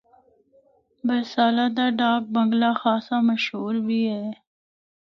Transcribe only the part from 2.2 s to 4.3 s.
بنگلہ خاصا مشہور بھی اے۔